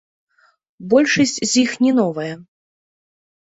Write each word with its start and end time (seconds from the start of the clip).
Большасць 0.93 1.35
з 1.51 1.67
іх 1.67 1.77
не 1.87 1.95
новая. 2.01 2.33